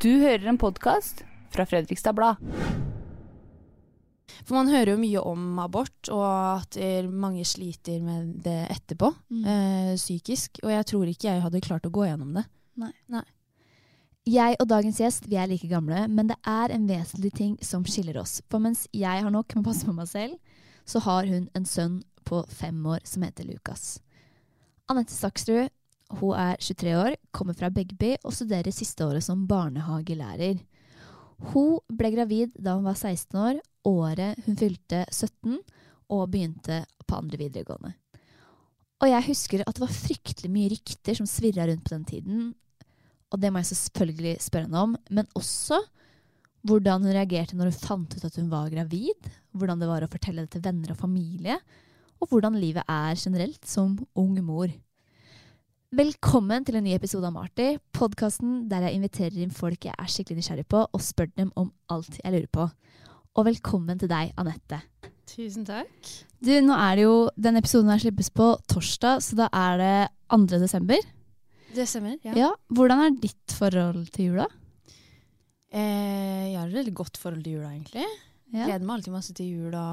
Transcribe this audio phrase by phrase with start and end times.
[0.00, 2.38] Du hører en podkast fra Fredrikstad Blad.
[4.46, 6.22] For man hører jo mye om abort, og
[6.62, 6.78] at
[7.10, 9.10] mange sliter med det etterpå,
[9.42, 10.62] eh, psykisk.
[10.62, 12.44] Og jeg tror ikke jeg hadde klart å gå gjennom det.
[12.78, 13.24] Nei.
[14.24, 17.84] Jeg og dagens gjest vi er like gamle, men det er en vesentlig ting som
[17.84, 18.40] skiller oss.
[18.48, 20.38] For mens jeg har nok med å passe på meg selv,
[20.86, 23.98] så har hun en sønn på fem år som heter Lukas.
[24.88, 25.68] Anette Saksrud
[26.20, 30.60] hun er 23 år, kommer fra Begby og studerer siste året som barnehagelærer.
[31.52, 35.58] Hun ble gravid da hun var 16 år, året hun fylte 17
[36.12, 37.94] og begynte på andre videregående.
[39.02, 42.44] Og jeg husker at det var fryktelig mye rykter som svirra rundt på den tiden,
[43.32, 45.80] og det må jeg selvfølgelig spørre henne om, men også
[46.68, 50.10] hvordan hun reagerte når hun fant ut at hun var gravid, hvordan det var å
[50.12, 51.56] fortelle det til venner og familie,
[52.22, 54.70] og hvordan livet er generelt som ung mor.
[55.92, 60.08] Velkommen til en ny episode av Marty, podkasten der jeg inviterer inn folk jeg er
[60.08, 62.64] skikkelig nysgjerrig på, og spør dem om alt jeg lurer på.
[63.36, 64.78] Og velkommen til deg, Anette.
[65.28, 65.92] Tusen takk.
[66.40, 69.92] Du, nå er det jo, Den episoden her slippes på torsdag, så da er det
[70.32, 70.40] 2.
[70.64, 71.04] desember.
[71.76, 72.16] Desember.
[72.24, 72.38] Ja.
[72.40, 72.50] Ja.
[72.72, 74.48] Hvordan er ditt forhold til jula?
[75.76, 78.08] Eh, jeg har et veldig godt forhold til jula, egentlig.
[78.48, 78.64] Ja.
[78.64, 79.86] Gleder meg alltid masse til jula.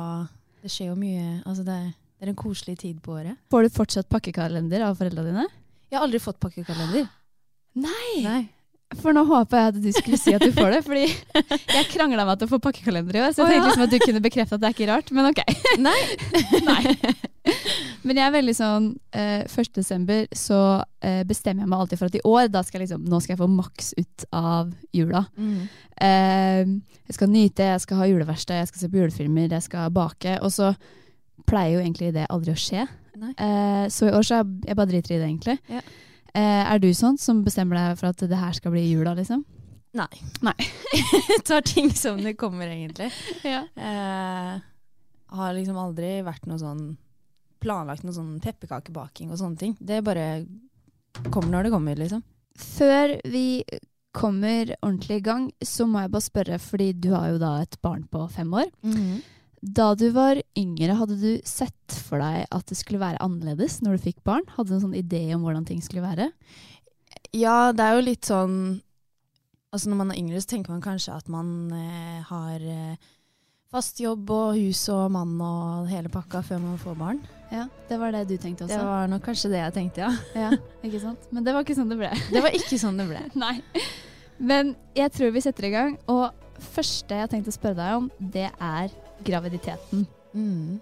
[0.64, 1.42] det skjer jo mye.
[1.44, 1.82] Altså, det,
[2.16, 3.36] det er en koselig tid på året.
[3.52, 5.52] Får du fortsatt pakkekalender av foreldra dine?
[5.90, 7.10] Jeg har aldri fått pakkekalender.
[7.80, 8.24] Nei!
[8.24, 8.42] Nei.
[8.98, 11.04] For nå håper jeg at du skulle si at du får det, fordi
[11.78, 14.00] jeg krangla meg til å få pakkekalender i år, så jeg tenkte liksom at du
[14.02, 15.42] kunne bekrefte at det er ikke rart, men ok.
[15.88, 16.00] Nei.
[16.70, 16.96] Nei.
[18.02, 19.72] Men jeg er veldig sånn eh, 1.
[19.78, 20.60] desember så
[21.06, 23.36] eh, bestemmer jeg meg alltid for at i år, da skal jeg liksom, nå skal
[23.36, 25.24] jeg få maks ut av jula.
[25.38, 25.60] Mm.
[26.10, 26.74] Eh,
[27.10, 30.40] jeg skal nyte, jeg skal ha juleverksted, jeg skal se på julefilmer, jeg skal bake.
[30.42, 30.74] Og så
[31.50, 32.90] pleier jo egentlig det aldri å skje.
[33.38, 35.58] Eh, så i år så er jeg bare driter i det, egentlig.
[35.70, 35.82] Ja.
[36.34, 39.44] Eh, er du sånn som bestemmer deg for at det her skal bli jula, liksom?
[39.98, 40.10] Nei.
[40.46, 40.54] Nei.
[41.32, 43.10] Jeg tar ting som det kommer, egentlig.
[43.42, 43.64] Ja.
[43.74, 44.60] Eh,
[45.34, 46.84] har liksom aldri vært noe sånn
[47.60, 49.74] planlagt noe sånn pepperkakebaking og sånne ting.
[49.80, 50.46] Det bare
[51.34, 52.22] kommer når det kommer, liksom.
[52.60, 53.64] Før vi
[54.16, 57.76] kommer ordentlig i gang, så må jeg bare spørre, fordi du har jo da et
[57.84, 58.72] barn på fem år.
[59.62, 63.98] Da du var yngre, hadde du sett for deg at det skulle være annerledes når
[63.98, 64.46] du fikk barn?
[64.56, 66.30] Hadde du en sånn idé om hvordan ting skulle være?
[67.36, 68.56] Ja, det er jo litt sånn
[69.70, 73.10] Altså Når man er yngre, så tenker man kanskje at man eh, har eh,
[73.70, 77.20] fast jobb og hus og mann og hele pakka før man får barn.
[77.54, 78.80] Ja, Det var det du tenkte også?
[78.80, 80.10] Det var nok kanskje det jeg tenkte, ja.
[80.34, 80.50] Ja,
[80.82, 81.28] ikke sant?
[81.30, 82.10] Men det var ikke sånn det ble.
[82.34, 83.22] Det var ikke sånn det ble.
[83.44, 83.60] Nei.
[84.42, 86.00] Men jeg tror vi setter i gang.
[86.10, 86.34] Og
[86.74, 88.90] første jeg har tenkt å spørre deg om, det er
[89.24, 90.08] graviditeten.
[90.32, 90.80] Mm.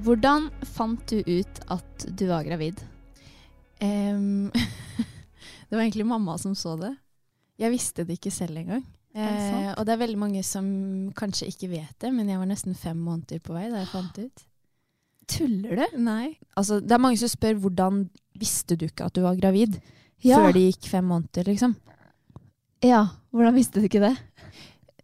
[0.00, 2.78] Hvordan fant du ut at du var gravid?
[3.80, 4.50] Um,
[5.68, 6.94] det var egentlig mamma som så det.
[7.60, 8.84] Jeg visste det ikke selv engang.
[9.10, 10.66] Eh, og det er veldig mange som
[11.18, 14.20] kanskje ikke vet det, men jeg var nesten fem måneder på vei da jeg fant
[14.22, 14.44] ut.
[15.30, 15.98] Tuller du?
[16.02, 16.32] Nei.
[16.58, 18.04] Altså, det er mange som spør hvordan
[18.40, 19.76] visste du ikke at du var gravid
[20.24, 20.38] Ja.
[20.40, 21.76] før det gikk fem måneder, liksom.
[22.84, 24.14] Ja, hvordan visste du ikke det?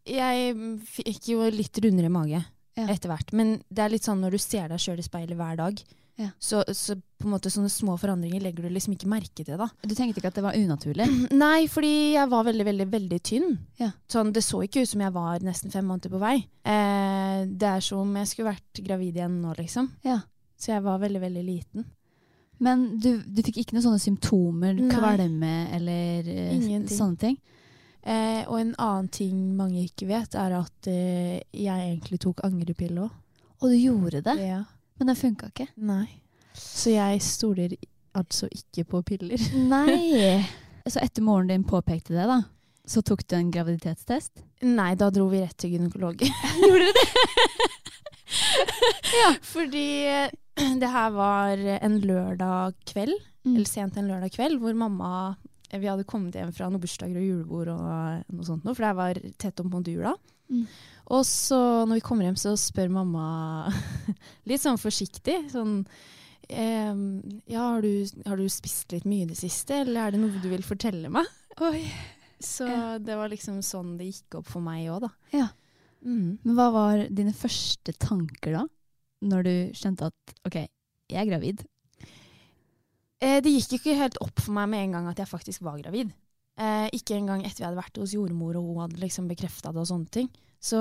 [0.07, 0.55] Jeg
[0.89, 2.41] fikk jo litt rundere mage
[2.77, 2.87] Ja.
[2.93, 5.57] etter hvert, men det er litt sånn når du ser deg sjøl i speilet hver
[5.57, 5.79] dag,
[6.19, 6.31] Ja.
[6.41, 9.67] så, så på en måte sånne små forandringer legger du liksom ikke merke til, da.
[9.85, 11.07] Du tenkte ikke at det var unaturlig?
[11.45, 13.59] Nei, fordi jeg var veldig, veldig veldig tynn.
[13.81, 13.91] Ja.
[14.13, 16.37] Sånn, det så ikke ut som jeg var nesten fem måneder på vei.
[16.69, 19.91] Eh, det er som om jeg skulle vært gravid igjen nå, liksom.
[20.05, 20.21] Ja.
[20.57, 21.85] Så jeg var veldig, veldig liten.
[22.65, 26.97] Men du, du fikk ikke noen sånne symptomer, kvalme eller eh, Ingenting.
[26.97, 27.37] sånne ting?
[28.07, 33.09] Eh, og en annen ting mange ikke vet, er at eh, jeg egentlig tok angrepille
[33.09, 33.17] òg.
[33.63, 34.61] Og du gjorde det, Ja.
[35.01, 35.67] men det funka ikke?
[35.77, 36.07] Nei.
[36.55, 37.75] Så jeg stoler
[38.17, 39.41] altså ikke på piller.
[39.75, 40.45] Nei.
[40.87, 42.43] Så etter moren din påpekte det, da,
[42.87, 44.45] Så tok du en graviditetstest?
[44.63, 46.23] Nei, da dro vi rett til gynekolog.
[46.63, 47.09] Gjorde du det?
[49.21, 49.33] ja.
[49.43, 50.31] Fordi eh,
[50.81, 53.17] det her var en lørdag kveld,
[53.47, 53.55] Mm.
[53.61, 55.09] eller sent en lørdag kveld, hvor mamma
[55.73, 57.87] Vi hadde kommet hjem fra noen bursdager og julebord og
[58.33, 60.15] noe sånt for det var tett om mot jula.
[60.47, 60.67] Mm.
[61.17, 63.27] Og så når vi kommer hjem, så spør mamma
[64.49, 65.81] litt sånn forsiktig sånn
[66.47, 66.93] eh,
[67.51, 70.43] Ja, har du, har du spist litt mye i det siste, eller er det noe
[70.43, 71.27] du vil fortelle meg?
[71.67, 71.83] Oi.
[72.43, 72.67] Så
[73.01, 75.13] det var liksom sånn det gikk opp for meg òg, da.
[75.33, 75.47] Ja.
[76.07, 76.37] Mm.
[76.43, 78.67] Men hva var dine første tanker da?
[79.27, 80.59] Når du skjønte at ok,
[81.11, 81.65] jeg er gravid.
[83.27, 85.81] Eh, det gikk ikke helt opp for meg med en gang at jeg faktisk var
[85.81, 86.13] gravid.
[86.57, 89.83] Eh, ikke engang etter vi hadde vært hos jordmor og hun hadde liksom bekrefta det
[89.83, 90.31] og sånne ting.
[90.63, 90.79] Så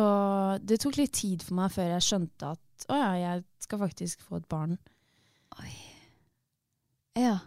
[0.64, 4.24] det tok litt tid for meg før jeg skjønte at å ja, jeg skal faktisk
[4.24, 4.78] få et barn.
[5.60, 5.74] Oi.
[7.20, 7.40] Ja.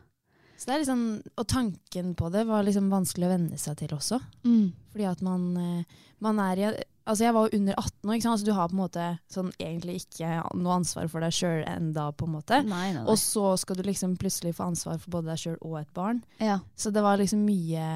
[0.58, 1.02] Så det er liksom,
[1.38, 4.18] Og tanken på det var liksom vanskelig å venne seg til også.
[4.48, 4.72] Mm.
[4.92, 6.70] Fordi at man, eh, man er i
[7.08, 8.30] Altså jeg var jo under 18 år, så?
[8.34, 10.28] Altså du har på en måte sånn egentlig ikke
[10.60, 12.60] noe ansvar for deg sjøl enda, på en måte.
[12.68, 13.06] Nei, nei, nei.
[13.08, 16.20] Og så skal du liksom plutselig få ansvar for både deg sjøl og et barn.
[16.44, 16.58] ja.
[16.76, 17.86] Så det var liksom mye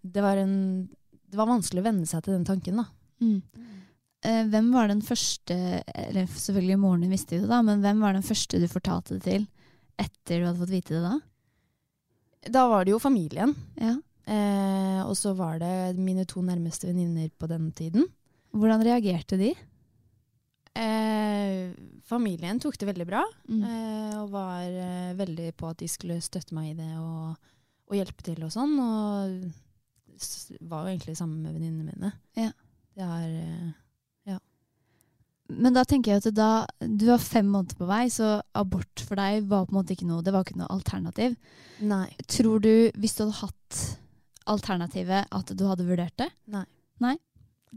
[0.00, 0.88] Det var, en,
[1.28, 2.86] det var vanskelig å venne seg til den tanken, da.
[3.20, 3.42] Mm.
[4.24, 5.54] Eh, hvem var den første
[5.86, 9.18] Eller selvfølgelig moren din visste jo det, da, men hvem var den første du fortalte
[9.18, 9.46] det til
[10.00, 11.14] etter du hadde fått vite det da?
[12.56, 13.52] Da var det jo familien.
[13.78, 13.94] Ja.
[14.26, 18.08] Eh, og så var det mine to nærmeste venninner på den tiden.
[18.54, 19.52] Hvordan reagerte de?
[20.74, 21.70] Eh,
[22.06, 23.62] familien tok det veldig bra, Mm.
[23.62, 27.36] eh, og var eh, veldig på at de skulle støtte meg i det og,
[27.90, 28.74] og hjelpe til og sånn.
[28.78, 29.52] Og
[30.62, 32.12] var jo egentlig sammen med venninnene mine.
[32.38, 32.50] Ja.
[32.94, 33.72] Det er eh,
[35.54, 39.14] Men da tenker jeg at da, du var fem måneder på vei, så abort for
[39.20, 41.34] deg var på en måte ikke noe, det var ikke noe alternativ.
[41.84, 42.06] Nei.
[42.32, 43.82] Tror du, hvis du hadde hatt
[44.48, 46.30] alternativet, at du hadde vurdert det?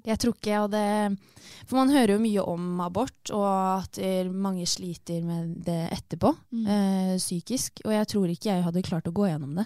[0.06, 1.18] Jeg tror ikke, og det
[1.68, 3.98] For man hører jo mye om abort, og at
[4.32, 6.66] mange sliter med det etterpå, Mm.
[6.68, 7.82] øh, psykisk.
[7.86, 9.66] Og jeg tror ikke jeg hadde klart å gå gjennom det.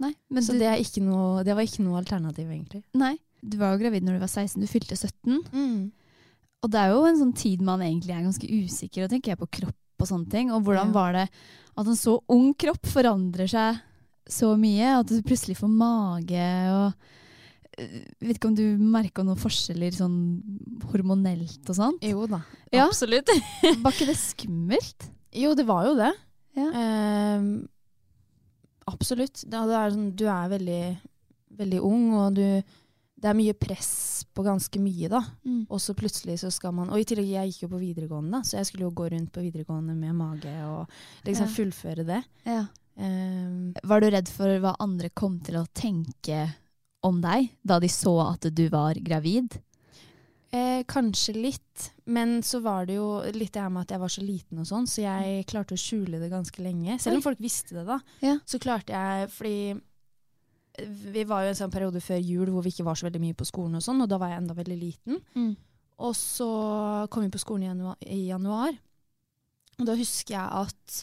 [0.00, 2.82] Nei, men Så du, det, noe, det var ikke noe alternativ, egentlig.
[2.94, 3.18] nei.
[3.44, 5.42] Du var jo gravid når du var 16, du fylte 17.
[5.52, 5.90] Mm.
[6.62, 9.38] Og det er jo en sånn tid man egentlig er ganske usikker, og tenker jeg
[9.38, 10.50] på kropp og sånne ting.
[10.52, 10.92] Og hvordan Ja.
[10.92, 11.28] var det
[11.76, 13.80] at en så ung kropp forandrer seg
[14.26, 15.00] så mye?
[15.00, 16.94] At du plutselig får mage og
[17.78, 20.16] Vet ikke om du merka noen forskjeller sånn
[20.90, 22.02] hormonelt og sånt?
[22.04, 22.86] Jo da, Ja.
[22.88, 23.30] absolutt.
[23.82, 25.06] Var ikke det skummelt?
[25.32, 26.10] Jo, det var jo det.
[26.58, 26.66] Ja.
[26.74, 27.44] Eh,
[28.90, 29.44] absolutt.
[29.46, 30.82] Det, er sånn, du er veldig,
[31.60, 32.42] veldig ung, og du,
[33.20, 33.92] det er mye press
[34.34, 35.20] på ganske mye, da.
[35.46, 35.62] Mm.
[35.70, 38.58] Og så plutselig så skal man Og i tillegg, jeg gikk jo på videregående, så
[38.58, 40.90] jeg skulle jo gå rundt på videregående med mage og
[41.26, 41.54] liksom Ja.
[41.54, 42.20] fullføre det.
[42.46, 42.64] Ja.
[43.00, 46.48] Ehm, Var du redd for hva andre kom til å tenke
[47.06, 49.58] om deg da de så at du var gravid?
[50.50, 54.10] Eh, kanskje litt, men så var det jo litt det her med at jeg var
[54.10, 56.98] så liten og sånn, så jeg klarte å skjule det ganske lenge.
[56.98, 58.00] Selv om folk visste det, da.
[58.24, 58.34] Ja.
[58.44, 59.78] Så klarte jeg Fordi
[60.80, 63.36] vi var jo en sånn periode før jul hvor vi ikke var så veldig mye
[63.36, 65.18] på skolen og sånn, og da var jeg enda veldig liten.
[65.36, 65.50] Mm.
[66.00, 66.52] Og så
[67.12, 68.78] kom vi på skolen i januar, i januar
[69.80, 71.00] og da husker jeg at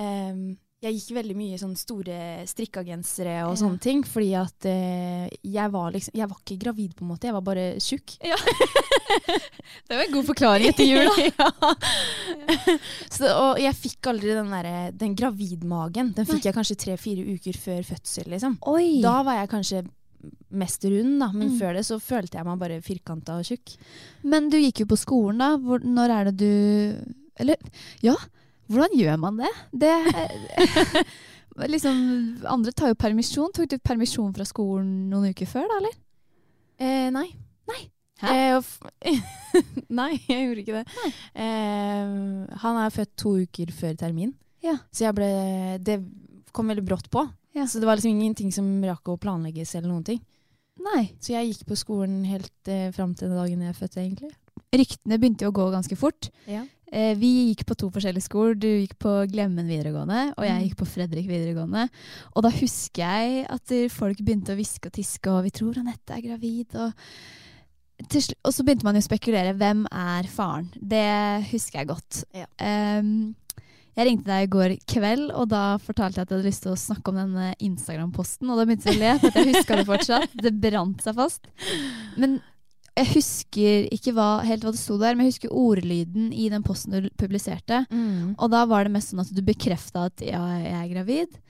[0.00, 0.44] em,
[0.82, 2.16] jeg gikk veldig mye i sånne store
[2.50, 3.58] strikkagensere og Ja.
[3.62, 7.28] sånne ting, fordi at uh, jeg var liksom Jeg var ikke gravid, på en måte,
[7.30, 8.16] jeg var bare tjukk.
[9.88, 11.14] Det var en god forklaring etter jul, da.
[11.38, 12.76] ja.
[13.12, 16.12] Så, og jeg fikk aldri den, der, den gravidmagen.
[16.16, 18.30] Den fikk jeg kanskje tre-fire uker før fødsel.
[18.34, 18.58] Liksom.
[18.72, 19.00] Oi!
[19.04, 19.82] Da var jeg kanskje
[20.54, 21.56] mest rund, da, men Mm.
[21.58, 23.72] før det så følte jeg meg bare firkanta og tjukk.
[24.22, 25.56] Men du gikk jo på skolen, da.
[25.58, 27.56] Hvor, når er det du Eller
[28.04, 28.14] ja,
[28.72, 29.52] hvordan gjør man det?
[29.84, 29.92] Det
[31.72, 31.96] liksom,
[32.48, 33.52] Andre tar jo permisjon.
[33.54, 35.96] Tok du permisjon fra skolen noen uker før, da, eller?
[36.82, 37.28] Eh, nei.
[38.22, 38.30] Hæ?
[38.30, 39.16] Eh,
[39.98, 41.12] nei, jeg gjorde ikke det.
[41.34, 42.12] Eh,
[42.62, 44.76] han er født to uker før termin, Ja.
[44.94, 45.30] så jeg ble
[45.82, 45.96] Det
[46.54, 47.24] kom veldig brått på.
[47.56, 47.66] Ja.
[47.66, 50.20] Så det var liksom ingenting som rakk å planlegges eller noen ting.
[50.82, 51.10] Nei.
[51.20, 54.30] Så jeg gikk på skolen helt eh, fram til den dagen jeg fødte, egentlig.
[54.72, 56.30] Ryktene begynte jo å gå ganske fort.
[56.48, 56.62] Ja.
[56.92, 58.54] Eh, vi gikk på to forskjellige skoler.
[58.60, 60.64] Du gikk på Glemmen videregående, og jeg Mm.
[60.68, 61.86] gikk på Fredrik videregående.
[62.36, 65.78] Og da husker jeg at eh, folk begynte å hviske og tiske, og vi tror
[65.80, 66.76] Anette er gravid.
[66.76, 66.92] Og,
[68.44, 69.56] og så begynte man jo å spekulere.
[69.56, 70.68] Hvem er faren?
[70.76, 72.24] Det husker jeg godt.
[72.36, 72.46] Ja.
[73.00, 73.34] Um,
[73.96, 76.72] jeg ringte deg i går kveld, og da fortalte jeg at jeg hadde lyst til
[76.72, 78.48] å snakke om den eh, Instagram-posten.
[78.52, 80.36] Og da begynte jeg å le, for jeg huska det fortsatt.
[80.44, 81.48] Det brant seg fast.
[82.16, 82.38] Men
[82.92, 86.64] jeg husker ikke hva, helt hva det sto der, men jeg husker ordlyden i den
[86.66, 87.86] posten du publiserte.
[87.88, 88.34] Mm.
[88.36, 91.40] Og da var det mest sånn at du bekrefta at ja, jeg er gravid.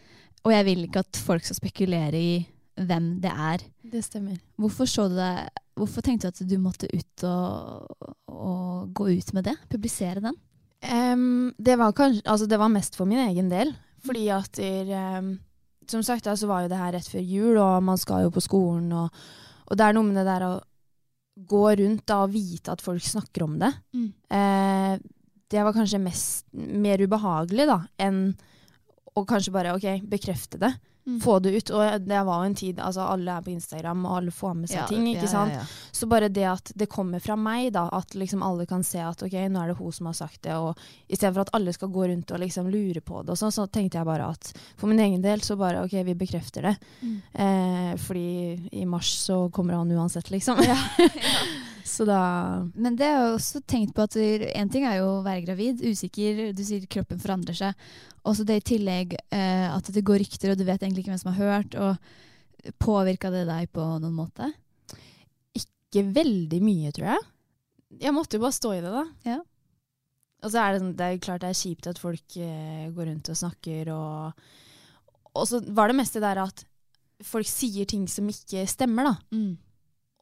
[0.47, 2.33] Og jeg vil ikke at folk skal spekulere i
[2.79, 3.67] hvem det er.
[3.93, 4.39] Det stemmer.
[4.61, 5.35] Hvorfor, så du det,
[5.79, 9.59] hvorfor tenkte du at du måtte ut og, og gå ut med det?
[9.71, 10.39] Publisere den?
[10.83, 13.75] Um, det, var kanskje, altså det var mest for min egen del.
[14.07, 15.39] Fordi at der, um,
[15.91, 18.31] Som sagt, så så var jo det her rett før jul, og man skal jo
[18.31, 18.93] på skolen.
[18.93, 19.11] Og,
[19.67, 20.61] og det er noe med det der å
[21.37, 23.73] gå rundt da, og vite at folk snakker om det.
[24.33, 24.95] Eh,
[25.53, 28.25] det var kanskje mest, mer ubehagelig da, enn
[29.13, 30.73] å kanskje bare ok, bekrefte det.
[31.07, 31.21] Mm.
[31.21, 31.71] Få det ut.
[31.75, 34.71] Og det var jo en tid altså Alle er på Instagram, og alle får med
[34.71, 35.07] seg ting.
[35.11, 35.53] ikke sant?
[35.57, 39.01] Ja, Så bare det at det kommer fra meg, da, at liksom alle kan se
[39.03, 40.79] at ok, nå er det hun som har sagt det, og
[41.09, 43.99] istedenfor at alle skal gå rundt og liksom lure på det, og sånn, så tenkte
[43.99, 46.77] jeg bare at for min egen del så bare ok, vi bekrefter det.
[47.03, 47.19] Mm.
[47.35, 50.63] Eh, fordi i mars så kommer han uansett, liksom.
[51.85, 52.19] så da
[52.75, 55.83] Men det har jeg også tenkt på at én ting er jo å være gravid,
[55.85, 57.87] usikker, du sier kroppen forandrer seg.
[58.29, 61.23] Også det i tillegg eh, at det går rykter, og du vet egentlig ikke hvem
[61.23, 61.75] som har hørt.
[61.75, 64.53] og Påvirka det deg på noen måte?
[65.59, 67.25] Ikke veldig mye, tror jeg.
[68.07, 69.03] Jeg måtte jo bare stå i det, da.
[69.27, 69.39] Ja.
[70.43, 73.11] Og så er det, sånn- det er klart det er kjipt at folk eh, går
[73.11, 74.33] rundt og snakker, og
[75.35, 76.65] Og så var det meste der at
[77.25, 79.15] folk sier ting som ikke stemmer, da.
[79.33, 79.57] Mm.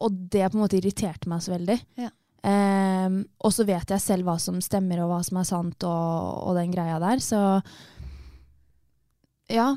[0.01, 1.77] Og det på en måte irriterte meg så veldig.
[2.01, 2.09] Ja.
[2.41, 6.37] Um, og så vet jeg selv hva som stemmer, og hva som er sant, og,
[6.49, 7.21] og den greia der.
[7.21, 7.41] Så
[9.51, 9.75] ja.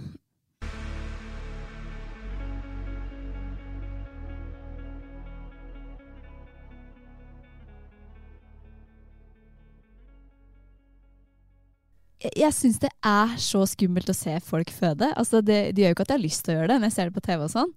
[12.24, 15.10] Jeg, syns det er så skummelt å se folk føde.
[15.12, 16.88] Altså det, det gjør jo ikke at jeg har lyst til å gjøre det når
[16.88, 17.72] jeg ser det på TV og sånn.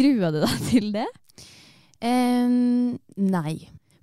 [0.00, 1.06] Grua du deg til det?
[2.04, 3.56] Ehm, nei.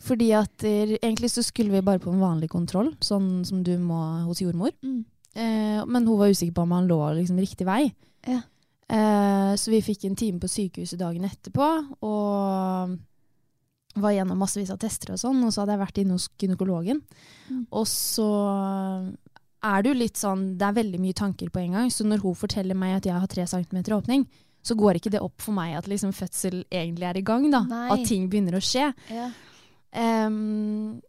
[0.04, 3.76] Fordi at eh, egentlig så skulle vi bare på en vanlig kontroll, sånn som du
[3.80, 4.74] må hos jordmor.
[5.34, 7.86] Eh, men hun var usikker på om han lå liksom riktig vei.
[8.28, 8.42] Ja.
[8.94, 11.70] Eh, så vi fikk en time på sykehuset dagen etterpå,
[12.04, 12.98] og
[14.04, 17.04] var gjennom massevis av tester og sånn, og så hadde jeg vært inne hos gynekologen.
[17.50, 17.66] Mm.
[17.72, 18.30] Og så
[19.64, 22.26] er det jo litt sånn, det er veldig mye tanker på en gang, så når
[22.26, 24.26] hun forteller meg at jeg har tre centimeter åpning,
[24.64, 27.64] så går ikke det opp for meg at liksom fødsel egentlig er i gang, da.
[27.68, 27.88] Nei.
[27.96, 28.90] At ting begynner å skje.
[29.12, 29.30] Ja.
[29.94, 31.02] Um,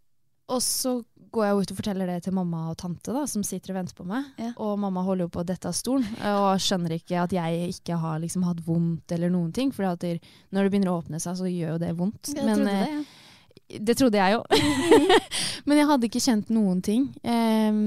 [0.53, 0.99] og så
[1.35, 3.97] går jeg ut og forteller det til mamma og tante, da, som sitter og venter
[3.97, 4.27] på meg.
[4.39, 4.53] Ja.
[4.63, 7.99] Og mamma holder jo på å dette av stolen, og skjønner ikke at jeg ikke
[8.03, 9.73] har liksom hatt vondt eller noen ting.
[9.75, 12.35] For når det begynner å åpne seg, så gjør jo det vondt.
[12.35, 13.81] Jeg Men trodde eh, det, ja.
[13.89, 14.45] det trodde jeg jo.
[15.71, 17.09] Men jeg hadde ikke kjent noen ting.
[17.25, 17.83] Um,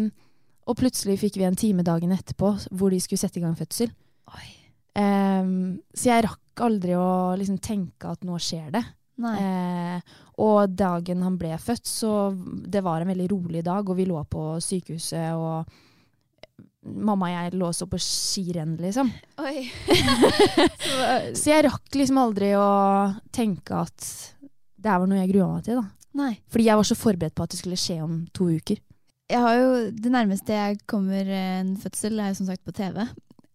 [0.68, 3.94] og plutselig fikk vi en time dagen etterpå hvor de skulle sette i gang fødsel.
[4.98, 8.84] Ehm, så jeg rakk aldri å liksom tenke at nå skjer det.
[9.18, 12.14] Eh, og dagen han ble født, så
[12.70, 15.66] det var en veldig rolig dag, og vi lå på sykehuset, og
[16.88, 19.10] mamma og jeg lå så på skirenn, liksom.
[19.44, 19.66] Oi.
[21.38, 22.68] Så jeg rakk liksom aldri å
[23.36, 24.06] tenke at
[24.78, 25.90] det her var noe jeg grua meg til, da.
[26.18, 26.32] Nei.
[26.48, 28.80] Fordi jeg var så forberedt på at det skulle skje om to uker.
[29.28, 33.04] Jeg har jo, det nærmeste jeg kommer en fødsel, er jo som sagt på TV.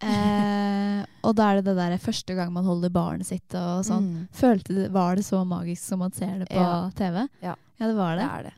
[0.02, 4.08] Eh, og da er det det der første gang man holder barnet sitt og sånn.
[4.10, 4.28] Mm.
[4.34, 6.90] Følte det, Var det så magisk som man ser det på Ja.
[6.98, 7.28] TV?
[7.42, 7.54] Ja.
[7.78, 8.42] det var Det det.
[8.50, 8.54] det.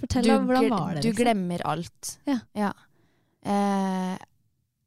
[0.00, 1.02] Fortell Du, om hvordan var det.
[1.02, 1.24] du liksom?
[1.24, 2.18] glemmer alt.
[2.54, 2.72] Ja.
[3.42, 4.16] Eh,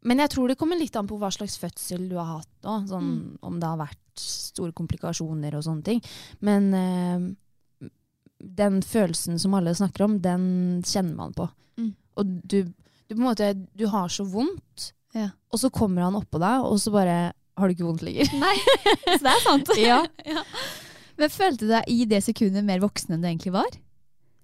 [0.04, 2.88] men jeg tror det kommer litt an på hva slags fødsel du har hatt òg.
[2.90, 3.38] Sånn, Mm.
[3.42, 6.02] Om det har vært store komplikasjoner og sånne ting.
[6.42, 7.90] Men eh,
[8.44, 11.50] den følelsen som alle snakker om, den kjenner man på.
[11.78, 11.94] Mm.
[12.18, 15.30] Og du, du på en måte Du har så vondt, Ja.
[15.52, 17.16] og så kommer han oppå deg, og så bare
[17.60, 18.30] har du ikke vondt lenger.
[18.44, 18.56] Nei,
[19.06, 19.72] så det er sant.
[19.82, 20.02] Ja.
[21.20, 23.70] Men følte du deg i det sekundet mer voksen enn du egentlig var?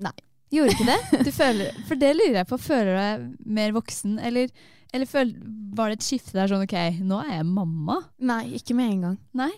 [0.03, 0.13] Nei.
[0.53, 1.21] Gjorde ikke det?
[1.27, 2.59] Du føler, for det lurer jeg på.
[2.61, 4.51] Føler du deg mer voksen, eller,
[4.95, 5.33] eller føl,
[5.75, 7.97] var det et skifte der sånn ok, nå er jeg mamma?
[8.29, 9.17] Nei, ikke med en gang.
[9.41, 9.51] Nei.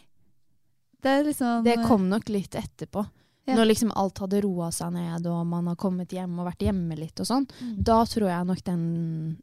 [0.99, 3.03] Det er liksom Det kom nok litt etterpå.
[3.49, 3.57] Ja.
[3.57, 6.97] Når liksom alt hadde roa seg ned, og man har kommet hjem og vært hjemme
[6.97, 7.47] litt og sånn.
[7.59, 7.75] Mm.
[7.85, 8.83] Da tror jeg nok den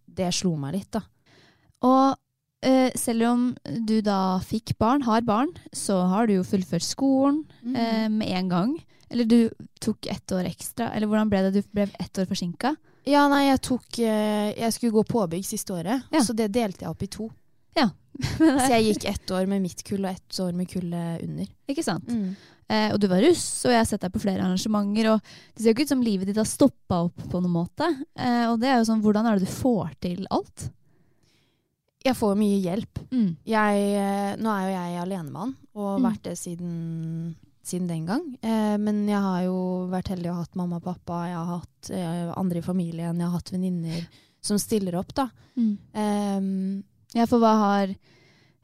[0.07, 1.03] Det slo meg litt, da.
[1.83, 2.17] Og
[2.63, 3.43] eh, selv om
[3.87, 7.77] du da fikk barn, har barn, så har du jo fullført skolen Mm.
[7.77, 8.77] eh, med en gang.
[9.11, 11.53] Eller du tok ett år ekstra, eller hvordan ble det?
[11.63, 12.75] Du ble ett år forsinka?
[13.07, 16.21] Ja, nei, jeg tok eh, Jeg skulle gå påbygg siste året, Ja.
[16.21, 17.31] så det delte jeg opp i to.
[17.77, 17.91] Ja.
[18.41, 21.47] Så jeg gikk ett år med mitt kull og ett år med kullet under.
[21.69, 22.09] Ikke sant?
[22.09, 22.35] Mm.
[22.69, 25.11] Eh, og du var russ, og jeg har sett deg på flere arrangementer.
[25.13, 25.21] Og
[25.55, 27.85] det ser jo ikke ut som livet ditt har stoppa opp på noen måte.
[28.17, 30.71] Eh, og det er jo sånn, hvordan er det du får til alt?
[32.07, 33.01] Jeg får mye hjelp.
[33.11, 33.29] Mm.
[33.51, 36.07] Jeg, eh, nå er jo jeg alenemann, og Mm.
[36.07, 37.35] vært det siden,
[37.67, 38.25] siden den gang.
[38.43, 39.57] Eh, men jeg har jo
[39.91, 43.27] vært heldig og hatt mamma og pappa, jeg har hatt eh, andre i familien, jeg
[43.27, 44.07] har hatt venninner
[44.41, 45.29] som stiller opp, da.
[45.57, 45.79] Mm.
[45.95, 46.83] Eh,
[47.17, 47.89] Ja, for hva har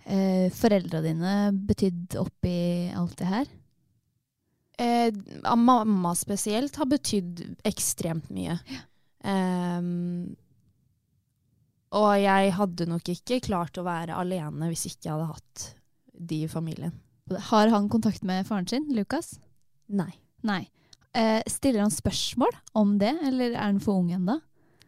[0.05, 3.47] eh, foreldra dine betydd oppi alt det her?
[4.79, 5.11] Eh,
[5.57, 8.59] mamma spesielt har betydd ekstremt mye.
[9.25, 10.35] Um,
[11.93, 15.65] og jeg hadde nok ikke klart å være alene hvis ikke jeg hadde hatt
[16.33, 16.95] de i familien.
[17.51, 19.35] Har han kontakt med faren sin, Lukas?
[19.93, 20.11] Nei.
[20.47, 20.65] Nei.
[21.15, 24.39] Eh, stiller han spørsmål om det, eller er han for ung ennå?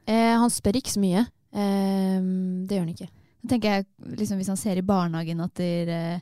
[0.08, 1.26] Eh, han spør ikke så mye.
[1.54, 2.18] Eh,
[2.64, 3.11] det gjør han ikke.
[3.44, 3.87] Da tenker jeg,
[4.20, 6.20] liksom, Hvis han ser i barnehagen at der, eh,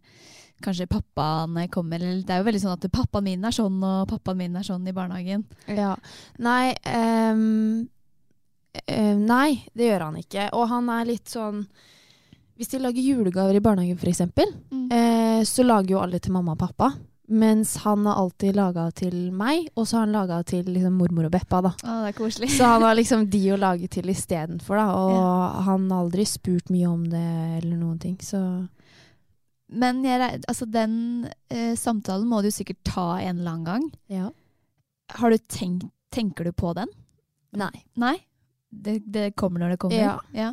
[0.63, 4.09] kanskje pappaen kommer eller Det er jo veldig sånn at 'pappaen min er sånn', og
[4.09, 5.45] 'pappaen min er sånn' i barnehagen.
[5.67, 5.97] Ja.
[6.39, 6.75] Nei
[8.87, 10.49] eh, Nei, det gjør han ikke.
[10.57, 11.67] Og han er litt sånn
[12.57, 14.23] Hvis de lager julegaver i barnehagen, f.eks.,
[14.73, 14.89] Mm.
[14.93, 16.91] Uh, så lager jo alle til mamma og pappa.
[17.33, 21.25] Mens han har alltid laga til meg, og så har han laga til liksom, mormor
[21.29, 21.61] og Beppa.
[21.65, 21.71] da.
[21.81, 22.51] Å, det er koselig.
[22.53, 24.87] Så han har liksom de å lage til istedenfor, da.
[24.93, 27.23] Og han har aldri spurt mye om det
[27.63, 28.43] eller noen ting, så
[29.73, 33.91] Men jeg, altså, den uh, samtalen må du sikkert ta en eller annen gang.
[34.13, 34.31] ja.
[35.13, 36.89] Har du tenkt, Tenker du på den?
[37.57, 37.73] Nei.
[37.97, 38.19] Nei?
[38.73, 40.21] Det, det kommer når det kommer?
[40.35, 40.51] Ja.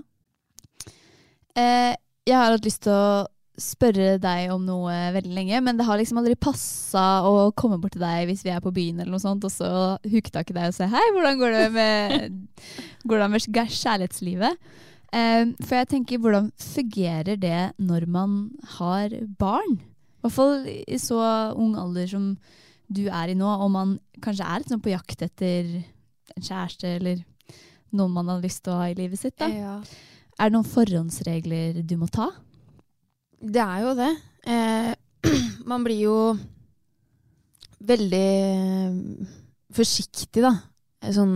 [1.55, 1.95] Eh,
[2.27, 3.27] jeg har hatt lyst til å
[3.59, 7.95] spørre deg om noe veldig lenge, men det har liksom aldri passa å komme bort
[7.97, 9.71] til deg hvis vi er på byen eller noe sånt, og så
[10.07, 12.37] hooke tak i deg og si hei, hvordan går det med,
[13.09, 14.71] går det med kjærlighetslivet?
[15.09, 18.39] Eh, for jeg tenker, hvordan fungerer det når man
[18.77, 19.79] har barn?
[20.19, 21.19] I hvert fall i så
[21.55, 22.33] ung alder som
[22.89, 25.67] du er i nå, og man kanskje er litt sånn på jakt etter
[26.35, 27.21] en kjæreste eller
[27.95, 29.37] noen man har lyst til å ha i livet sitt.
[29.39, 29.47] da.
[29.49, 29.77] Ja.
[30.39, 32.29] Er det noen forhåndsregler du må ta?
[33.39, 34.11] Det er jo det.
[34.47, 34.93] Eh,
[35.71, 36.17] man blir jo
[37.79, 39.27] veldig eh,
[39.75, 40.53] forsiktig, da.
[41.03, 41.35] Eh, Sånn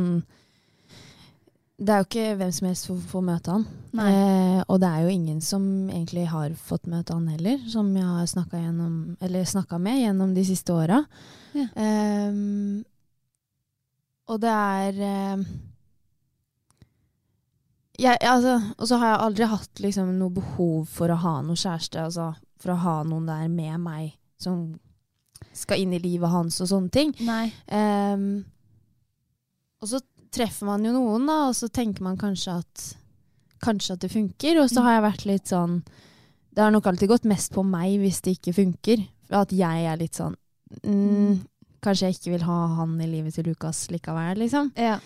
[1.83, 3.63] Det er jo ikke hvem som helst som får møte han.
[3.99, 8.05] Eh, og det er jo ingen som egentlig har fått møte han heller, som jeg
[8.07, 11.01] har snakka med gjennom de siste åra.
[11.57, 11.67] Ja.
[11.75, 12.31] Eh,
[14.31, 15.43] og det er eh,
[17.99, 21.55] jeg, altså, Og så har jeg aldri hatt liksom, noe behov for å ha noe
[21.59, 22.01] kjæreste.
[22.07, 24.79] Altså, for å ha noen der med meg som
[25.53, 27.11] skal inn i livet hans og sånne ting.
[27.67, 28.43] Ehm,
[29.83, 29.99] og så
[30.33, 32.89] treffer man jo noen, da, og så tenker man kanskje at
[33.63, 34.57] Kanskje at det funker.
[34.59, 34.83] Og så Mm.
[34.83, 35.83] har jeg vært litt sånn
[36.53, 39.07] Det har nok alltid gått mest på meg hvis det ikke funker.
[39.31, 40.35] At jeg er litt sånn
[40.83, 41.39] mm,
[41.81, 44.71] Kanskje jeg ikke vil ha han i livet til Lukas likevel, liksom.
[44.75, 44.99] Ja.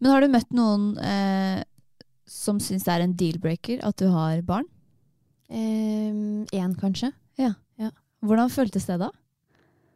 [0.00, 1.62] Men har du møtt noen eh,
[2.32, 4.64] som syns det er en deal-breaker at du har barn?
[5.52, 7.12] Én, eh, kanskje.
[8.22, 9.10] Hvordan føltes det da?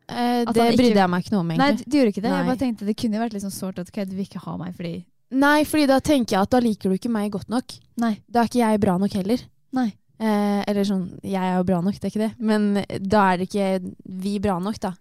[0.08, 1.58] Eh, det ikke- brydde jeg meg ikke noe om, egentlig.
[1.58, 2.30] Nei, du gjorde ikke det.
[2.30, 4.56] Jeg bare tenkte Det kunne vært litt sånn sårt at ok, du vil ikke ha
[4.56, 7.64] meg fordi Nei, fordi da tenker jeg at da liker du ikke meg godt nok.
[7.96, 8.20] Nei.
[8.30, 9.38] Da er ikke jeg bra nok heller.
[9.72, 9.92] Nei.
[10.20, 12.34] Eh, eller sånn, jeg er jo bra nok, det er ikke det.
[12.38, 14.92] Men da er det ikke vi bra nok, da.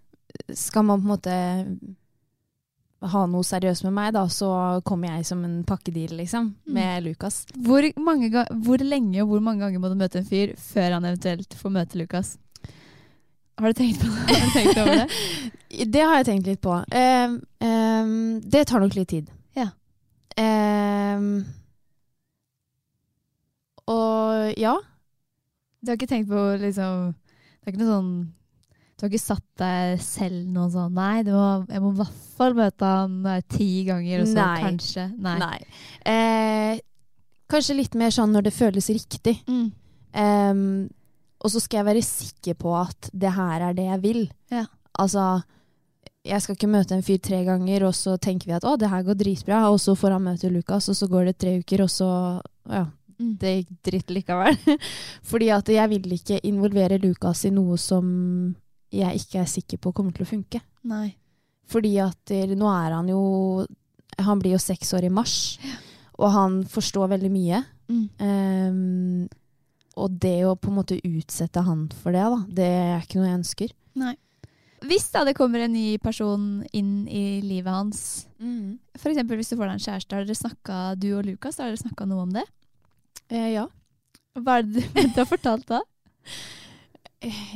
[0.51, 1.89] Skal man på en måte
[3.11, 4.49] ha noe seriøst med meg, da, så
[4.87, 7.43] kommer jeg som en pakkedeal, liksom, med Lukas.
[7.65, 8.31] Hvor, mange
[8.65, 11.75] hvor lenge og hvor mange ganger må du møte en fyr før han eventuelt får
[11.77, 12.35] møte Lukas?
[13.57, 14.39] Har du tenkt på det?
[14.43, 15.09] Har tenkt over det?
[15.95, 16.71] Det har jeg tenkt litt på.
[16.71, 19.31] Um, um, det tar nok litt tid.
[19.57, 19.65] Ja.
[20.39, 21.43] Um,
[23.91, 24.75] og ja.
[25.81, 28.13] Du har ikke tenkt på liksom Det er ikke noe sånn
[28.95, 32.19] Du har ikke satt deg selv noe sånn Nei, det må, jeg må i hvert
[32.37, 34.61] fall møte han eh, ti ganger, og så Nei.
[34.63, 35.33] kanskje Nei.
[35.41, 35.57] Nei.
[36.07, 36.79] Eh,
[37.51, 39.35] kanskje litt mer sånn når det føles riktig.
[39.51, 39.67] Mm.
[40.15, 40.63] Ehm,
[41.43, 44.21] og så skal jeg være sikker på at det her er det jeg vil.
[44.49, 44.63] Ja.
[44.97, 45.25] Altså,
[46.25, 48.89] jeg skal ikke møte en fyr tre ganger, og så tenker vi at å, det
[48.89, 51.83] her går dritbra, og så får han møte Lukas, og så går det tre uker,
[51.85, 52.11] og så
[52.71, 53.37] ja, Mm.
[53.39, 54.57] det gikk dritt likevel.
[55.29, 58.09] Fordi at jeg vil ikke involvere Lukas i noe som
[58.93, 60.61] jeg ikke er sikker på kommer til å funke.
[60.87, 61.15] Nei.
[61.71, 63.21] Fordi at eh, nå er han jo
[64.21, 65.57] Han blir jo seks år i mars,
[66.15, 67.57] og han forstår veldig mye.
[67.91, 68.05] Mm.
[68.21, 69.25] Um,
[69.99, 73.27] og det å på en måte utsette han for det, da, det er ikke noe
[73.27, 73.73] jeg ønsker.
[73.99, 74.13] Nei.
[74.85, 78.01] Hvis da det kommer en ny person inn i livet hans,
[78.99, 81.71] for eksempel hvis du får deg en kjæreste, har dere snakka, du og Lukas, har
[81.71, 82.43] dere snakka noe om det?
[83.31, 83.65] Eh, ja.
[84.35, 85.81] Hva er det du har fortalt da?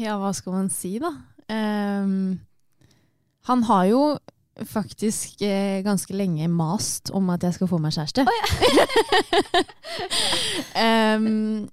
[0.04, 1.14] Ja, hva skal man si, da?
[1.50, 2.40] Um,
[3.50, 4.04] han har jo
[4.68, 8.26] faktisk eh, ganske lenge mast om at jeg skal få meg kjæreste.
[10.80, 11.68] Ehm,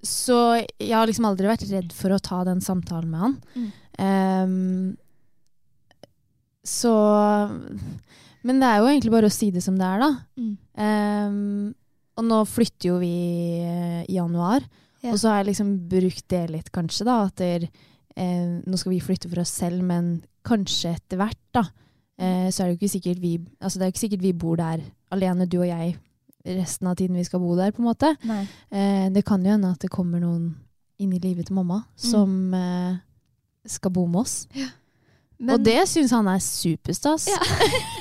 [0.00, 0.38] så
[0.78, 3.34] jeg har liksom aldri vært redd for å ta den samtalen med han.
[3.56, 3.66] Mm.
[3.96, 4.96] Um,
[6.66, 6.92] så
[8.46, 10.10] Men det er jo egentlig bare å si det som det er, da.
[10.38, 10.54] Mm.
[10.78, 11.74] Um,
[12.16, 13.12] og nå flytter jo vi
[14.06, 14.64] i januar.
[15.06, 15.12] Ja.
[15.14, 17.18] Og så har jeg liksom brukt det litt, kanskje, da.
[17.28, 17.68] At der,
[18.16, 21.66] eh, nå skal vi flytte for oss selv, men kanskje etter hvert, da.
[22.18, 24.30] Eh, så er det jo ikke sikkert vi Altså det er jo ikke sikkert vi
[24.32, 24.80] bor der
[25.12, 25.98] alene, du og jeg,
[26.46, 28.14] resten av tiden vi skal bo der, på en måte.
[28.70, 30.54] Eh, det kan jo hende at det kommer noen
[31.02, 32.96] inn i livet til mamma som eh,
[33.68, 34.38] skal bo med oss.
[35.36, 37.26] Men, og det syns han er superstas.
[37.28, 37.40] Ja.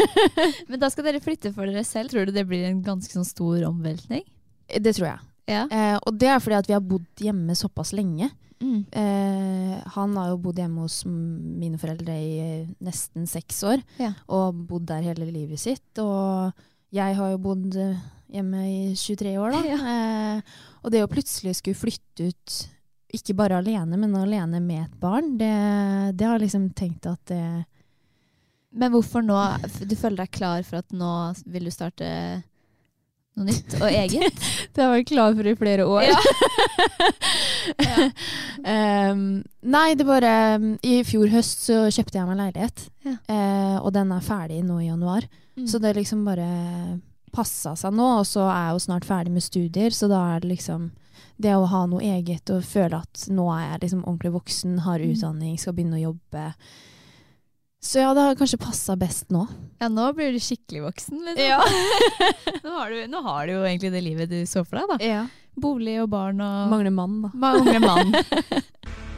[0.70, 2.14] men da skal dere flytte for dere selv.
[2.14, 4.24] Tror du det blir en ganske sånn stor omveltning?
[4.72, 5.20] Det tror jeg.
[5.48, 5.66] Ja.
[5.70, 8.32] Eh, og det er fordi at vi har bodd hjemme såpass lenge.
[8.64, 8.86] Mm.
[8.98, 14.14] Eh, han har jo bodd hjemme hos mine foreldre i eh, nesten seks år, Ja.
[14.32, 16.00] og bodd der hele livet sitt.
[16.02, 16.54] Og
[16.96, 18.00] jeg har jo bodd eh,
[18.34, 19.62] hjemme i 23 år, da.
[19.96, 20.42] Eh,
[20.86, 22.56] og det å plutselig skulle flytte ut,
[23.16, 25.54] ikke bare alene, men alene med et barn, det,
[26.18, 27.40] det har liksom tenkt at det
[28.76, 29.38] Men hvorfor nå?
[29.88, 31.10] Du føler deg klar for at nå
[31.48, 32.10] vil du starte
[33.36, 34.44] noe nytt og eget?
[34.76, 36.04] Det har jeg vært klar for i flere år.
[38.66, 39.24] Em,
[39.66, 40.32] nei, det bare
[40.86, 43.16] I fjor høst så kjøpte jeg meg leilighet, Ja.
[43.30, 45.28] uh, og den er ferdig nå i januar.
[45.58, 45.68] Mm.
[45.70, 46.48] Så det liksom bare
[47.36, 50.44] passa seg nå, og så er jeg jo snart ferdig med studier, så da er
[50.44, 50.90] det liksom
[51.42, 55.00] det å ha noe eget og føle at nå er jeg liksom ordentlig voksen, har
[55.04, 55.12] Mm.
[55.16, 56.46] utdanning, skal begynne å jobbe.
[57.86, 59.44] Så ja, det har kanskje passa best nå.
[59.78, 61.20] Ja, nå blir du skikkelig voksen.
[61.28, 61.82] Liksom.
[62.66, 64.96] nå, har du, nå har du jo egentlig det livet du så for deg.
[64.96, 64.98] da.
[65.06, 65.26] Ja.
[65.56, 67.30] Bolig og barn og Mangler mann, da.
[67.46, 68.16] Mangler mann.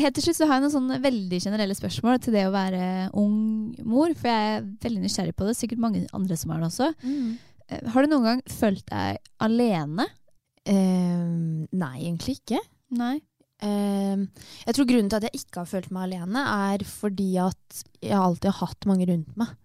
[0.00, 2.84] Helt til slutt så har jeg noen sånne veldig generelle spørsmål til det å være
[3.20, 3.38] ung
[3.84, 4.12] mor.
[4.18, 5.56] For jeg er veldig nysgjerrig på det.
[5.58, 6.90] Sikkert mange andre som er det også.
[7.04, 7.30] Mm.
[7.94, 10.08] Har du noen gang følt deg alene?
[10.68, 12.60] Uh, nei, egentlig ikke.
[12.98, 13.16] Nei.
[13.60, 14.24] Uh,
[14.64, 18.16] jeg tror grunnen til at jeg ikke har følt meg alene, er fordi at jeg
[18.16, 19.56] alltid har hatt mange rundt meg.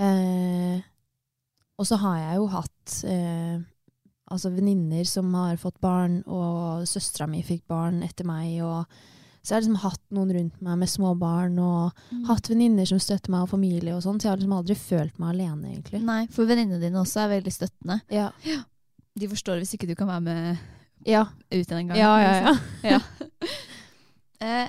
[0.00, 0.80] Eh,
[1.80, 3.60] og så har jeg jo hatt eh,
[4.30, 8.60] altså venninner som har fått barn, og søstera mi fikk barn etter meg.
[8.64, 8.84] Og,
[9.42, 12.24] så jeg har liksom hatt noen rundt meg med små barn, og Mm.
[12.26, 14.18] hatt venninner som støtter meg, og familie og sånn.
[14.20, 16.02] Så jeg har liksom aldri følt meg alene, egentlig.
[16.02, 18.00] Nei, for venninnene dine også er veldig støttende.
[18.10, 18.30] Ja.
[19.16, 20.58] De forstår hvis ikke du kan være med
[21.06, 21.24] Ja.
[21.50, 21.96] ut en gang.
[21.96, 22.52] Ja, ja, ja.
[22.52, 22.60] liksom.
[22.84, 23.00] Ja.
[24.40, 24.68] Eh,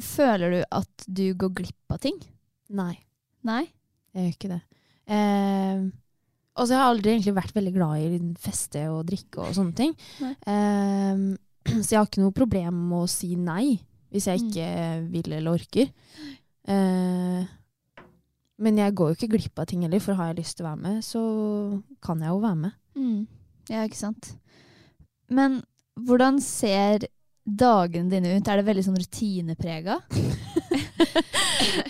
[0.00, 2.20] føler du at du går glipp av ting?
[2.70, 2.98] Nei.
[3.42, 3.64] Nei?
[4.14, 4.60] Jeg gjør ikke det.
[5.10, 5.90] Eh,
[6.56, 9.74] og så har jeg aldri egentlig vært veldig glad i feste og drikke og sånne
[9.74, 9.96] ting.
[10.20, 10.34] Nei.
[10.46, 11.24] Eh,
[11.84, 13.78] så jeg har ikke noe problem med å si nei
[14.10, 14.46] hvis jeg Mm.
[14.50, 14.68] ikke
[15.12, 15.90] vil eller orker.
[16.66, 17.44] Eh,
[18.60, 20.70] men jeg går jo ikke glipp av ting heller, for har jeg lyst til å
[20.72, 21.20] være med, så
[22.02, 22.74] kan jeg jo være med.
[22.98, 23.20] Mm.
[23.70, 24.32] Ja, ikke sant.
[25.30, 25.60] Men
[25.96, 27.06] hvordan ser
[27.46, 28.48] dagene dine ut?
[28.50, 30.00] Er det veldig sånn rutineprega?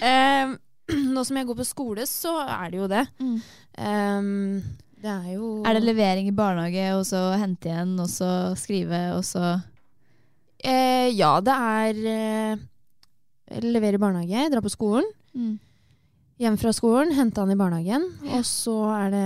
[0.01, 0.51] Eh,
[1.15, 3.03] nå som jeg går på skole, så er det jo det.
[3.79, 4.31] Eh,
[5.01, 8.99] det er jo Er det levering i barnehage, og så hente igjen, og så skrive,
[9.17, 9.55] og så
[10.65, 15.09] Eh, ja, det er eh, levere i barnehage, dra på skolen.
[15.35, 15.59] mm.
[16.41, 18.05] Hjem fra skolen, hente han i barnehagen.
[18.33, 19.25] Og så er det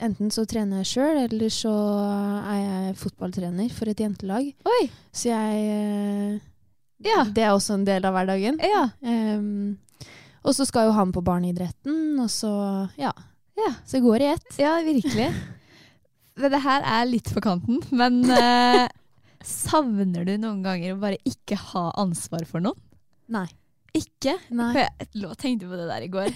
[0.00, 1.72] Enten så trener jeg sjøl, eller så
[2.46, 4.46] er jeg fotballtrener for et jentelag.
[4.70, 4.84] Oi!
[5.12, 6.38] Så jeg eh,
[7.04, 7.24] Ja.
[7.26, 8.56] Det er også en del av hverdagen.
[8.62, 8.84] Ja.
[9.02, 9.76] Um,
[10.46, 12.52] og så skal jo han på barneidretten, og så
[12.96, 13.12] Ja.
[13.58, 13.72] Ja.
[13.84, 14.48] Så det går i ett.
[14.62, 15.28] Ja, virkelig.
[16.38, 18.86] Det her er litt på kanten, men eh,
[19.48, 22.78] savner du noen ganger å bare ikke ha ansvar for noen?
[23.32, 23.46] Nei.
[23.96, 24.34] Ikke?
[24.54, 24.68] Nei.
[24.74, 24.84] For
[25.18, 26.28] jeg tenkte på det der i går.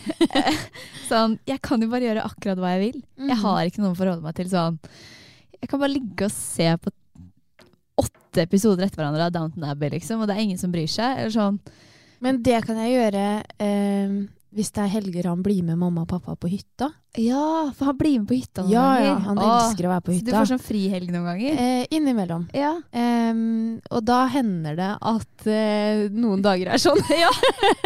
[1.11, 3.03] sånn, jeg kan jo bare gjøre akkurat hva jeg vil.
[3.21, 3.43] Jeg Mhm.
[3.45, 4.79] har ikke noen å forholde meg til sånn.
[5.61, 6.91] Jeg kan bare ligge og se på
[8.03, 11.19] åtte episoder etter hverandre av Downton Abbey, liksom, og det er ingen som bryr seg.
[11.21, 11.61] Eller sånn.
[12.25, 13.27] Men det kan jeg gjøre
[13.61, 14.17] em,
[14.53, 16.91] hvis det er helger han blir med mamma og pappa på hytta.
[17.17, 19.07] Ja, for han blir med på hytta noen Ja, ganger.
[19.07, 20.25] ja, han Åh, elsker å være på hytta.
[20.25, 21.61] Så du får sånn frihelg noen ganger?
[21.67, 22.45] Eh, innimellom.
[22.57, 22.73] Ja.
[22.93, 27.01] Um, og da hender det at uh, noen dager er sånn.
[27.25, 27.31] ja.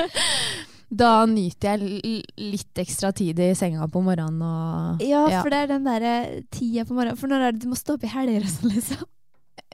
[1.02, 5.42] da nyter jeg litt ekstra tid i senga på morgenen og Ja, Ja.
[5.42, 6.14] for det er den derre
[6.54, 7.18] tida på morgenen.
[7.18, 9.06] For når er det du må stå opp i helger og sånn, liksom?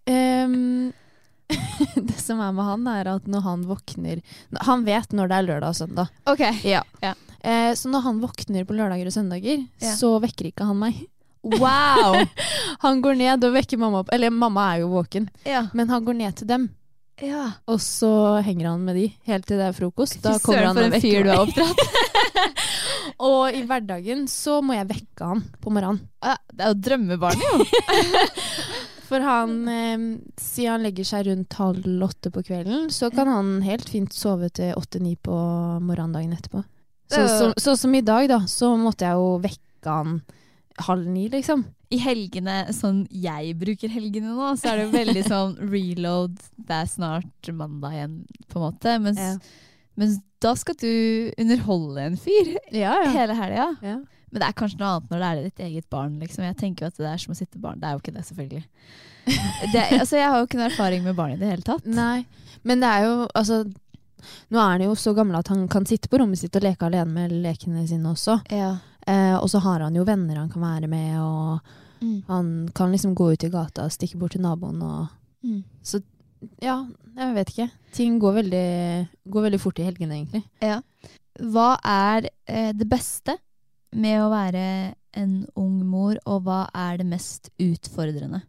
[0.08, 0.92] Em,
[2.08, 4.20] Det som er med han, er at når han våkner
[4.68, 6.12] Han vet når det er lørdag og søndag.
[6.30, 6.42] Ok.
[6.64, 6.82] Ja.
[7.02, 7.14] Ja.
[7.42, 9.94] Eh, så når han våkner på lørdager og søndager, Ja.
[9.98, 11.00] så vekker ikke han meg.
[11.42, 12.20] Wow!
[12.84, 14.12] Han går ned og vekker mamma opp.
[14.14, 15.64] Eller mamma er jo våken, ja.
[15.74, 16.68] men han går ned til dem.
[17.18, 17.48] ja.
[17.66, 18.10] Og så
[18.46, 20.20] henger han med de helt til det er frokost.
[20.22, 21.50] Da kommer han og vekker meg.
[23.22, 25.98] Og i hverdagen så må jeg vekke han på morgenen.
[26.22, 27.66] Det er jo drømmebarnet, jo.
[29.12, 30.04] For han, eh,
[30.40, 34.48] siden han legger seg rundt halv åtte på kvelden, så kan han helt fint sove
[34.56, 35.36] til åtte-ni på
[35.84, 36.62] morgendagen etterpå.
[37.12, 40.14] Så, så, så som i dag, da, så måtte jeg jo vekke han
[40.86, 41.66] halv ni, liksom.
[41.92, 46.78] I helgene, sånn jeg bruker helgene nå, så er det jo veldig sånn reload, det
[46.78, 48.14] er snart mandag igjen,
[48.48, 48.94] på en måte.
[49.04, 49.34] Mens, Ja.
[50.00, 50.88] mens da skal du
[51.38, 53.10] underholde en fyr Ja, ja.
[53.12, 53.68] hele helga.
[53.84, 53.98] ja.
[54.32, 56.14] Men det er kanskje noe annet når det er ditt eget barn.
[56.22, 56.44] Liksom.
[56.46, 57.78] Jeg tenker jo at det er som å sitte barn.
[57.82, 58.64] Det er jo ikke det, selvfølgelig.
[59.72, 61.84] Det, altså, jeg har jo ikke noe erfaring med barn i det hele tatt.
[61.86, 62.24] Nei,
[62.66, 63.60] men det er jo altså
[64.50, 66.86] Nå er han jo så gammel at han kan sitte på rommet sitt og leke
[66.86, 68.36] alene med lekene sine også.
[68.54, 68.72] Ja.
[69.06, 72.22] Eh, og så har han jo venner han kan være med, og Mm.
[72.26, 75.06] han kan liksom gå ut i gata og stikke bort til naboen og
[75.44, 75.62] Mm.
[75.82, 76.00] Så
[76.62, 76.84] ja,
[77.16, 77.68] jeg vet ikke.
[77.94, 80.42] Ting går veldig, går veldig fort i helgene, egentlig.
[80.62, 80.80] Ja.
[81.38, 83.36] Hva er eh, det beste
[83.92, 84.64] med å være
[85.18, 88.42] en ung mor, og hva er det mest utfordrende?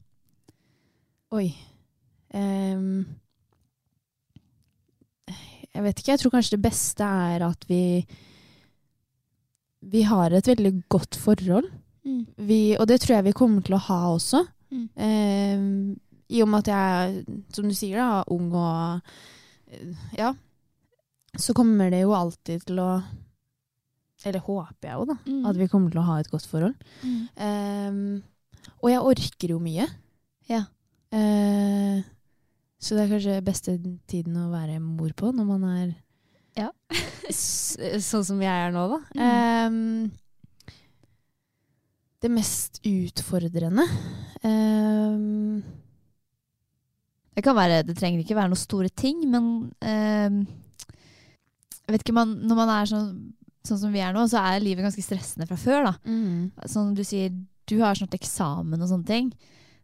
[1.33, 1.49] Oi.
[2.33, 3.03] Um,
[5.73, 6.11] jeg vet ikke.
[6.13, 8.05] Jeg tror kanskje det beste er at vi
[9.83, 11.67] Vi har et veldig godt forhold.
[12.37, 14.45] Vi, og det tror jeg vi kommer til å ha også.
[14.71, 14.87] Mm.
[14.95, 19.01] Um, I og med at jeg, som du sier, da, ung og
[20.17, 20.33] Ja.
[21.37, 23.01] Så kommer det jo alltid til å
[24.23, 25.17] Eller håper jeg jo, da.
[25.27, 25.43] Mm.
[25.49, 26.87] At vi kommer til å ha et godt forhold.
[27.03, 27.19] Mm.
[27.35, 29.87] Um, og jeg orker jo mye.
[30.49, 30.63] Ja.
[31.13, 32.03] Uh,
[32.83, 33.77] så det er kanskje beste
[34.11, 35.93] tiden å være mor på, når man er
[36.59, 36.69] Ja.
[37.33, 38.99] sånn som jeg er nå, da.
[39.23, 40.11] Ehm,
[42.23, 43.83] det mest utfordrende
[44.45, 45.63] um,
[47.33, 49.47] Det kan være, det trenger ikke være noen store ting, men
[49.81, 50.43] ehm,
[51.83, 53.09] jeg vet ikke, man, når man er sånn,
[53.67, 55.83] sånn som vi er nå, så er livet ganske stressende fra før.
[55.87, 55.93] da.
[56.05, 57.31] mm, Sånn du sier,
[57.69, 59.29] du har snart eksamen og sånne ting.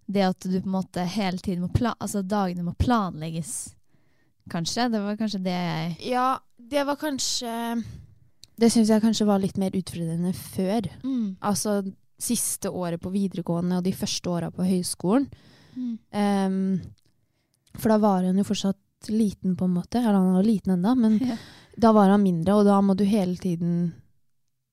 [0.10, 3.76] Det at du på en måte hele tiden må pla altså dagene må planlegges,
[4.50, 4.88] kanskje.
[4.92, 7.54] Det var kanskje det jeg Ja, det var kanskje
[8.60, 10.90] Det syns jeg kanskje var litt mer utfordrende før.
[11.04, 11.38] mm.
[11.42, 11.84] Altså
[12.20, 15.30] siste året på videregående og de første åra på høyskolen.
[16.12, 16.82] Ehm,
[17.78, 20.02] for da var hun jo fortsatt liten, på en måte.
[20.02, 21.38] Eller han var liten ennå, men Ja.
[21.80, 23.94] Da var han mindre, og da må du hele tiden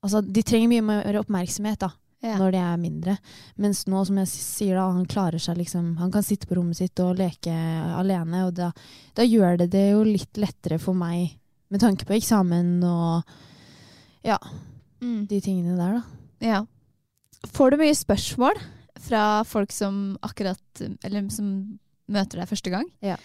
[0.05, 1.89] Altså, de trenger mye mer oppmerksomhet da,
[2.23, 2.37] Ja.
[2.39, 3.15] når de er mindre.
[3.59, 6.77] Mens nå, som jeg sier, da, han klarer seg liksom Han kan sitte på rommet
[6.79, 7.51] sitt og leke
[7.97, 8.69] alene, og da,
[9.17, 11.33] da gjør det det jo litt lettere for meg
[11.71, 13.25] med tanke på eksamen og
[14.25, 14.39] ja,
[15.03, 15.27] Mm.
[15.29, 16.47] de tingene der, da.
[16.47, 16.61] Ja.
[17.53, 18.57] Får du mye spørsmål
[19.01, 20.59] fra folk som akkurat
[21.05, 22.87] Eller som møter deg første gang?
[23.03, 23.17] Ja.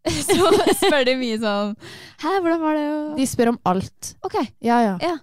[0.26, 0.46] Så
[0.80, 1.74] spør de mye sånn
[2.22, 4.14] Hæ, hvordan var det å De spør om alt.
[4.24, 4.38] Ok.
[4.64, 4.94] Ja, ja.
[5.04, 5.16] Ja.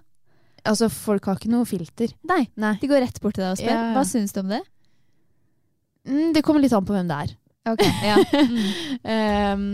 [0.68, 2.12] Altså, folk har ikke noe filter.
[2.28, 2.44] Nei.
[2.60, 2.74] Nei.
[2.82, 3.72] De går rett bort til deg og spør.
[3.72, 3.92] Ja, ja.
[3.96, 4.62] Hva syns du om det?
[6.08, 7.36] Mm, det kommer litt an på hvem det er.
[7.68, 8.16] Ok, ja.
[8.32, 9.58] Mm.
[9.58, 9.68] um,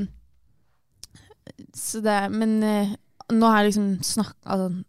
[1.75, 2.95] så det Men uh,
[3.35, 4.83] nå har jeg liksom snakka Altså,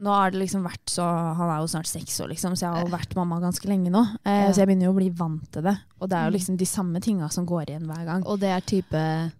[0.00, 1.04] nå har det liksom vært så
[1.38, 3.90] Han er jo snart seks år, liksom, så jeg har jo vært mamma ganske lenge
[3.90, 4.02] nå.
[4.24, 4.52] Eh, Ja.
[4.52, 5.76] Så jeg begynner jo å bli vant til det.
[6.00, 6.36] Og det er jo Mm.
[6.38, 8.26] liksom de samme tinga som går igjen hver gang.
[8.26, 9.32] Og det er type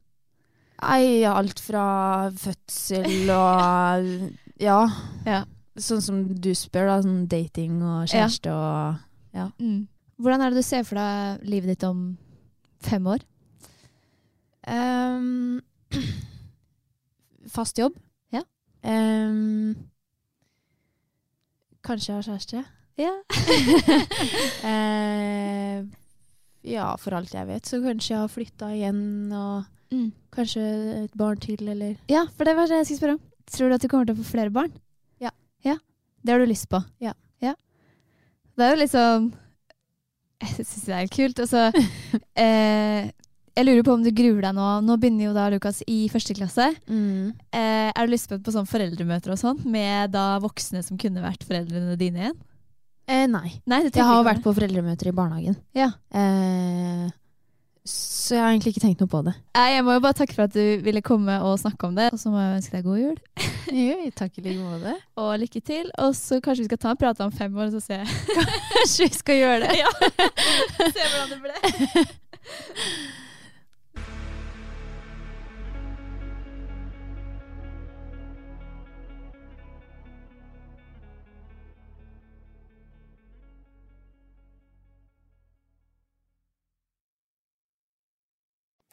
[0.83, 4.89] Nei, alt fra fødsel og Ja.
[5.27, 5.45] Ja.
[5.77, 7.03] Sånn som du spør, da.
[7.03, 8.97] Sånn dating og kjæreste og
[9.61, 9.87] mm.
[10.19, 12.17] Hvordan er det du ser for deg livet ditt om
[12.81, 13.21] fem år?
[14.67, 15.61] Um,
[17.53, 17.95] Fast jobb.
[18.35, 18.43] Ja.
[18.83, 19.77] Ehm,
[21.87, 22.65] kanskje jeg har kjæreste.
[22.97, 23.13] Ja.
[24.67, 25.85] Eh,
[26.67, 29.01] ja, for alt jeg vet, så kanskje jeg har flytta igjen,
[29.33, 30.09] og Mm.
[30.35, 30.63] kanskje
[31.05, 33.21] et barn til, eller ja, for det var det jeg skulle spørre om.
[33.47, 34.73] Tror du at du kommer til å få flere barn?
[35.23, 35.31] Ja.
[35.65, 35.77] Ja,
[36.25, 36.81] Det har du lyst på?
[37.01, 37.13] Ja.
[37.41, 37.53] ja.
[38.59, 39.29] Det er jo sånn
[40.43, 41.39] Jeg syns det er kult.
[41.39, 41.71] Altså,
[42.37, 43.13] eh,
[43.57, 44.67] jeg lurer på om du gruer deg nå.
[44.85, 46.69] Nå begynner jo da Lukas i første klasse.
[46.87, 47.33] mm.
[47.57, 51.25] Eh, er du lyst på, på sånn foreldremøter og sånn, med da voksne som kunne
[51.25, 52.37] vært foreldrene dine igjen?
[53.09, 53.61] eh, Nei.
[53.67, 55.57] Nei, Jeg har jo vært på foreldremøter i barnehagen.
[55.79, 55.93] Ja.
[56.13, 57.07] Eh,
[57.87, 59.33] så jeg har egentlig ikke tenkt noe på det.
[59.55, 62.09] Jeg må jo bare takke for at du ville komme og snakke om det.
[62.13, 63.21] Og så må jeg ønske deg god jul.
[63.77, 64.93] Jo, takk i like måte.
[65.23, 65.89] Og lykke til.
[65.99, 67.97] Og så kanskje vi skal ta en prat om fem år, og så se
[68.31, 69.73] Kanskje vi skal gjøre det.
[69.83, 69.91] ja.
[70.87, 72.07] Se hvordan det ble.